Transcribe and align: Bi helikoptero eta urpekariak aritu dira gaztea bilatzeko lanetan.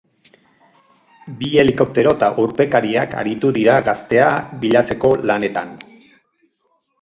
Bi 1.41 1.49
helikoptero 1.63 2.13
eta 2.17 2.29
urpekariak 2.45 3.13
aritu 3.19 3.51
dira 3.59 3.77
gaztea 3.89 4.31
bilatzeko 4.65 5.13
lanetan. 5.33 5.77